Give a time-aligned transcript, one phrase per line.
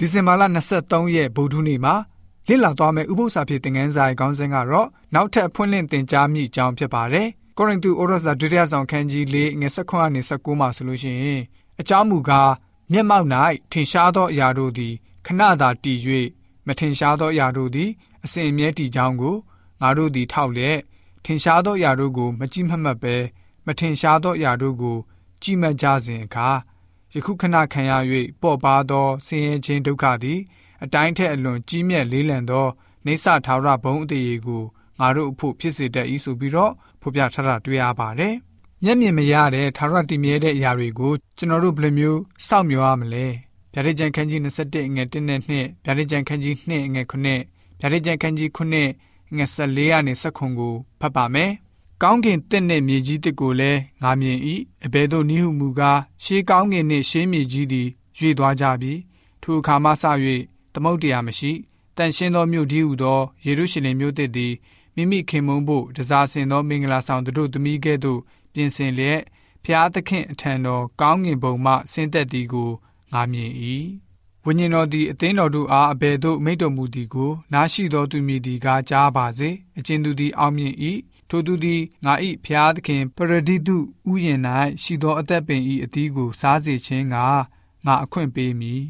[0.00, 0.42] ဒီဇင်ဘာလ
[0.78, 1.94] 23ရက်ဗုဒ္ဓနေ့မှာ
[2.48, 11.42] လည်လာသွားမယ့်ဥပုသ္စာဖြစ်သင်ခန်းစာရဲ့ခေါင်းစဉ်ကတော့နောက်ထပ်ဖွင့်လှစ်သင်ကြားမိကြောင်းဖြစ်ပါတယ်။ကောရိန္သုဩရစာဒုတိယဆောင်ခန်းကြီး၄ငွေ၁၉နဲ့၁၉မှာဆိုလို့ရှိရင်
[11.80, 12.52] အကြောင်းမူကား
[12.92, 13.26] မျက်မှောက်၌
[13.72, 14.94] ထင်ရှားသောအရာတို့သည်
[15.26, 15.98] ခဏသာတည်၍
[16.66, 17.90] မထင်ရှားသောအရာတို့သည်
[18.24, 19.36] အစဉ်အမြဲတည်ကြောင်းကို
[19.80, 20.78] ငါတို့သည်ထောက်လျက်
[21.24, 23.16] ထင်ရှားသောအရာတို့ကို မကြည့်မှတ်မှတ်ပဲ
[23.66, 24.96] မထင်ရှားသောအရာတို့ကို
[25.42, 26.48] ကြည့်မှတ်ကြစဉ်အခါ
[27.14, 27.92] ယခုခဏခံရ၍
[28.42, 30.40] ပေါ့ပါသောဆင်းရဲခြင်းဒုက္ခသည်
[30.84, 32.66] အတိုင်းထက်အလွန်ကြီးမြတ်လေးလံသော
[33.06, 34.62] နေဆထာဝရဘုံအသေးကို
[34.98, 38.34] ငါတို့အဖို့ဖြစ်စေတတ်၏ဆိုပြီးတော့ဖော်ပြထားတာတွေ့ရပါတယ်။
[38.82, 43.26] မျက်မြင်မရတဲ့ထာဝရတည်မြဲတဲ့အရာတွေကိုကျွန်တော်တို့ဘယ်လိုမျိုးစောင့်မျှော်ရမလဲ။
[43.72, 48.84] ဗျာဒိတ်ကျန်ခန်းကြီး21ငွေ1နဲ့2ဗျာဒိတ်ကျန်ခန်းကြီး2ငွေ9ဗျာဒိတ်ကျန်ခန်းကြီး9ငွေ
[49.54, 51.50] 14ကနေ19ကိုဖတ်ပါမယ်။
[52.02, 54.38] ကောင်းကင်တစ်နဲ့မြေကြီးတစ်ကိုလည်းငါမြင်၏
[54.84, 58.92] အဘဲတို့နိဟုမူကားရှေးကောင်းကင်နှင့်ရှေးမြေကြီးသည်ရွေသွားကြပြီ
[59.42, 60.04] ထိုအခါမှစ၍
[60.72, 61.52] သမုတ်တရားမရှိ
[61.96, 64.52] တန်ရှင်းသောမြို့ဒီဟုသောယေရုရှလင်မြို့တစ်သည်
[64.94, 68.20] မိမိခင်မုန်းဖို့တစားဆင်သောမင်္ဂလာဆောင်တို့သမီးကဲ့သို့
[68.52, 69.20] ပြင်ဆင်လျက်
[69.64, 72.70] ဖျားသခင်အထံတော်ကောင်းငင်ဘုံမှဆင်းသက်သည်ကို
[73.12, 73.52] ငါမြင်၏
[74.44, 80.74] ဝိညာဉ်တော်သည်အသင်းတော်တို့အားအဘယ်သို့မိတ်တော်မူသည်ကိုနားရှိသောသူမည်သည်ကားကြားပါစေအကျဉ်သူသည်အောင်မြင်၏
[81.28, 83.76] ထိုသူသည်ငါ၏ဖျားသခင်ပရဒိတု
[84.10, 84.40] ဥယျင်၌
[84.82, 87.16] ရှိသောအသက်ပင်၏အသီးကိုစားစေခြင်းက
[87.86, 88.82] ငါအခွင့်ပေးမည်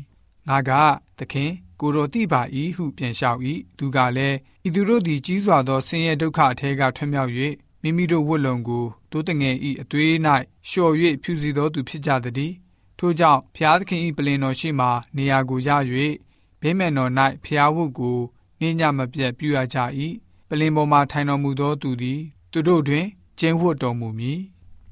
[0.48, 0.70] ငါက
[1.18, 1.50] သခင်
[1.80, 2.42] ကိုတော်တိပါ၏
[2.76, 3.40] ဟုပြန်လျှောက်၏
[3.78, 7.32] သူကလည်းဤသူတို့သည်ကြီးစွာသောဆင်းရဲဒုက္ခအထဲကထွံ့မြောက်၍
[7.82, 10.12] မိမိတို့ဝတ်လုံကိုတိုးတငယ်၏အသွေး၌
[10.68, 12.52] လျှော်၍ဖြူစီသောသူဖြစ်ကြသည်
[12.98, 15.68] ထို့ကြောင့်ဖျားသခင်၏ပလင်တော်ရှိမှနေရာကိုရ၍
[16.60, 17.12] ဗိမ္မာန်တော်၌
[17.44, 18.18] ဖျားဝုတ်ကို
[18.60, 19.78] နှင်းညမပြတ်ပြုရကြ၏
[20.48, 22.20] ပလင်ပေါ်မှထိုင်တော်မူသောသူသည်
[22.52, 23.06] သူတို့တွင်
[23.38, 24.40] ကျင်းဝတ်တော်မူမည်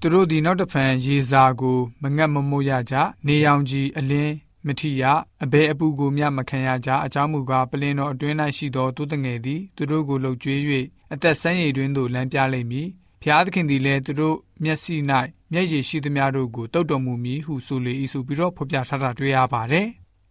[0.01, 2.95] သူတို့သည်နောက်တဖန်ရေစာကိုမငတ်မမို့ရကြ
[3.27, 4.34] နေရောင်ကြီးအလင်း
[4.67, 5.05] မထီရ
[5.44, 10.61] အဘဲအပူကိုမျှမခံရကြအကြောင်းမူကားပလင်တော်အတွင်း၌ရှိသောတိုးတငယ်သည်သူတို့ကိုလှုပ်ကြွေး၍
[11.12, 12.88] အသက်ဆန်းရည်တွင်သို့လမ်းပြလိမ့်မည်
[13.23, 14.94] ဖျားသခင်သည်လည်းသူတို့မျက်စိ၌
[15.53, 19.87] မျက်ရည်ရှိသမျှတို့ကိုတုတ်တော်မူမည်ဟုဆိုလေ၏ဆိုပြီးတော့ဖော်ပြထားတာတွေ့ရပါတယ်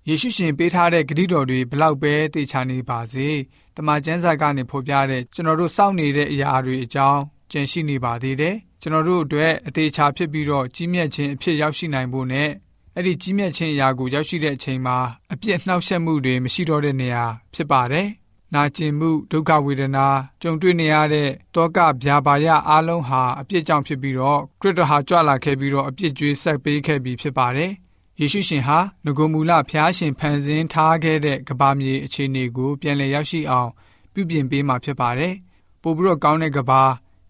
[0.10, 3.28] ယေရှုရှင်ပေးထားတဲ့ဂရုတော်တွေဘလောက်ပဲတေချာနေပါစေ
[3.76, 7.22] တမန်ကျမ်းစာကနေဖော်ပြတဲ့ကျွန်တော်တို့စောင့်နေတဲ့အရာတွေအကြောင်း
[7.52, 12.50] ကြံရှိနေပါသေးတယ်ကျွန်တော်တို့အတွက်အသေးချာဖြစ်ပြီးတော့ကြီးမြတ်ခြင်းအဖြစ်ရောက်ရှိနိုင်ဖို့နဲ့
[12.96, 14.98] အဲ့ဒီကြီးမြတ်ခြင်းအရာကိုရောက်ရှိတဲ့အချိန်မှာ
[15.34, 18.08] အပြစ်နှောက်ယှက်မှုတွေမရှိတော့တဲ့နေရာဖြစ်ပါတယ်။
[18.54, 20.08] နာကျင်မှုဒုက္ခဝေဒနာ
[20.42, 27.72] ကြုံတွေ့နေရတဲ့တောကဗျာပါယအားလုံးဟာအပြစ်ကြောင့်ဖြစ်ပြီးတော့ခရစ်တော်ဟာကြွလာခဲ့ပြီးတော့အပြစ်ကြွေးဆက်ပေးခဲ့ပြီးဖြစ်ပါတယ်။
[28.20, 33.70] ယေရှုရှင်ဟာငကိုမူလဖျားရှင်ဖန်ဆင်းထားခဲ့တဲ့ကဘာမြေအခြေအနေကိုပြန်လည်ရောက်ရှိအောင်
[34.14, 35.34] ပြုပြင်ပေးမှာဖြစ်ပါတယ်။
[35.82, 36.84] ပို့ပြီးတော့ကောင်းတဲ့ကဘာ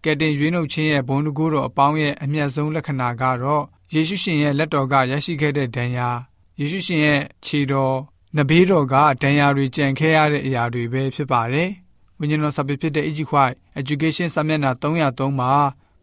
[0.04, 3.64] ကယ်တင်ရွေးနှုတ်ခြင်းရဲ့ဘုံတကူတော်အပေါင်းရဲ့အမျက်ဆုံးလက္ခဏာကတော့
[3.94, 6.08] ယေရှုရှင်ရဲ့လက်တော်ကရရှိခဲ့တဲ့ဒဏ်ရာ
[6.58, 7.96] ယေရှုရှင်ရဲ့ခြေတော်
[8.36, 11.70] နဘေးတော်ကဒဏ်ရာတွေကြံခဲ့ရတဲ့အရာတွေပဲဖြစ်ပါတယ်။
[12.18, 15.52] ဝိညာဉ်တော်စာပေဖြစ်တဲ့ Ag White Education စာမျက်နှာ303မှာ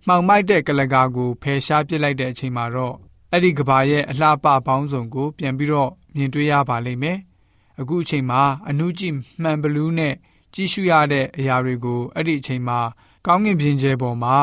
[0.08, 2.96] မှောင်မိုက်တဲ့ကလကာကိုဖယ်ရှားပစ်လိုက်တဲ့အချိန်မှာတော့
[3.36, 7.18] အဲ့ဒီကဘာရဲ့အလှပပေါင်းစုံကို ပြန်ပြီးတော့မြင်တွေ့ရပါလိမ့်မယ်။
[7.80, 10.14] အခုအချိန်မှာအနုကြည့်မှန်ဘလူးနဲ့
[10.54, 12.80] ကြည့်ရှုရတဲ့အရာတွေကိုအဲ့ဒီအချိန်မှာ
[13.26, 14.38] ကောင်းကင်ပြင်ကျဲပေါ်မှာ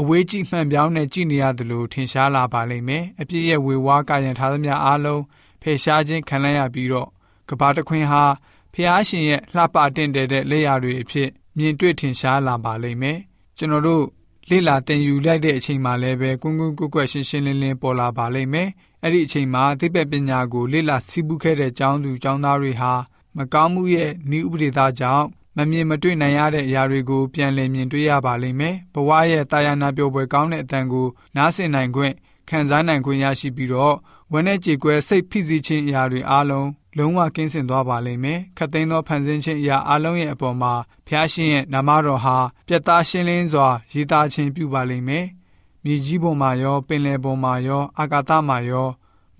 [0.00, 5.22] အဝေးကြည့်မှန်ပြောင်းနဲ့ကြည့်နေရတယ်လို့ထင်ရှားလာပါလိမ့်မယ်အပြည့်ရဲ့ဝေဝါးကာယံထားသမျှအားလုံး
[5.62, 7.08] ဖယ်ရှားခြင်းခံလိုက်ရပြီးတော့
[7.48, 8.24] ကဘာတခွင်ဟာ
[8.74, 11.28] ဖျားရှင်ရဲ့လှပတင့်တယ်တဲ့လက်ရာတွေအဖြစ်
[11.58, 13.18] မြင်တွေ့ထင်ရှားလာပါလိမ့်မယ်
[13.58, 14.04] ကျွန်တော်တို့
[14.50, 18.68] လေ့လာသင်ယူလိုက်တဲ့အချိန်မှာလည်းပဲကွန်းကွန်းကွက်ကွက်ရှင်းရှင်းလင်းလင်းပေါ်လာပါလိမ့်မယ်
[19.02, 22.92] အဲ့ဒီအချိန်မှာသိပ္ပံပညာကိုလေ့လာစီးပူးခဲ့တဲ့ကျောင်းသူကျောင်းသားတွေဟာ
[23.36, 25.26] မကောင်းမှုရဲ့ဤဥပဒေသားကြောင့်
[25.56, 32.14] မမြင်မတွေ့နိုင်ရတဲ့အရာတွေကိုပြန်လည်မြင်တွေ့ရပါလိမ့်မယ်။ဘဝရဲ့တာယာနာပျော်ပွဲကောင်းတဲ့အတန်ကိုနားဆင်နိုင်ခွင့်
[32.48, 33.94] ခံစားနိုင်ခွင့်ရရှိပြီးတော့
[34.32, 40.72] ဝမ်းနဲ့ကြေကွဲစိတ်ဖိစီးခြင်းအရာတွေအားလုံးလုံးဝကင်းစင်သွားပါလိမ့်မယ်။ခတ်သိမ်းသောဖန်ဆင်းခြင်းအရာအလုံးရဲ့အပေါ်မှာ
[41.06, 42.36] ဖျားရှင်ရဲ့နာမတော်ဟာ
[42.66, 45.24] ပြတ်သားရှင်းလင်းစွာရည်သားခြင်းပြုပါလိမ့်မယ်။
[45.84, 48.88] မြေကြီးပေါ်မှာရောပင်လယ်ပေါ်မှာရောအာကာသမှာရော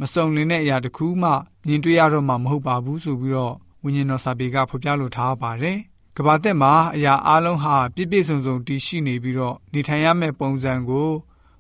[0.01, 1.31] မစုံလင်တဲ့အရာတစ်ခုမှ
[1.67, 5.79] မြင်တွေ့ရတော့မှာမဟုတ်ပါဘူးဆိုပြီးတော့ဝိညာဉ်တော်စာပေကဖော်ပြလိုထားပါတယ်။
[6.17, 11.11] ကဘာတက်မှာအရာအလုံးဟာပြည့်ပြည့်စုံစုံတည်ရှိနေပြီးတော့နေထိုင်ရမယ့်ပုံစံကို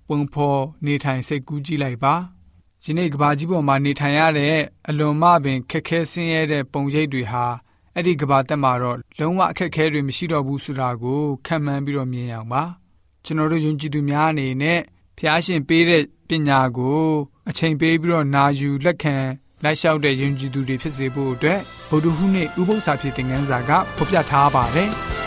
[0.09, 2.15] ပုံဖော်နေထိုင်စိတ်ကူးကြည့်လိုက်ပါ
[2.85, 4.57] ဒီနေ့ကဘာကြီးပေါ်မှာနေထိုင်ရတဲ့
[4.89, 7.45] အလွန်မှပင်ခက်ခဲဆင်းရဲတဲ့ပုံရိပ်တွေဟာ
[7.95, 12.63] အဲ့ဒီကဘာတက်မှာတော့လုံးဝအခက်ခဲတွေမရှိတော့ဘူးဆိုတာကိုခံမှန်းပြီးတော့မြင်အောင်ပါ
[13.25, 14.81] ကျွန်တော်တို့ယုံကြည်သူများအနေနဲ့
[15.19, 17.03] ဖျားရှင်ပေးတဲ့ပညာကို
[17.49, 19.17] အချိန်ပေးပြီးတော့နာယူလက်ခံ
[19.65, 24.93] လိုက်လျှောက်တဲ့ယဉ်ကျေးသူတွေဖြစ်စေဖို့အတွက်ဗုဒ္ဓဟူးနေ့ဥပုသ္စာဖြစ်တဲ့ငန်းစာကဖော်ပြထားပါတယ်။